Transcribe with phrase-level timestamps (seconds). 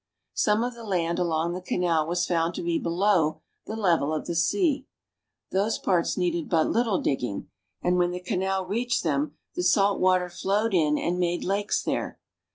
[0.33, 4.25] Some of the land along the canal was found to be below the level of
[4.25, 4.87] the sea.
[5.51, 7.49] Those parts needed but little digging,
[7.83, 12.17] and when the canal reached them the salt water flowed in and made lakes there.